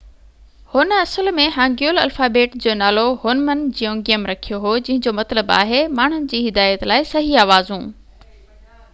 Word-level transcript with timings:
هن 0.75 0.91
اصل 1.01 1.27
۾ 1.39 1.43
Hangul 1.57 1.99
alphabet 2.03 2.55
جو 2.63 2.73
نالو 2.79 3.03
هُنمن 3.25 3.61
جيونگيم 3.81 4.25
رکيو 4.31 4.59
هو 4.63 4.71
جنهن 4.87 5.03
جو 5.07 5.13
مطلب 5.19 5.53
آهي 5.57 5.81
ماڻهن 5.99 6.25
جي 6.31 6.39
هدايت 6.47 6.87
لاءِ 6.93 7.07
صحيح 7.11 7.43
آوازون 7.45 7.85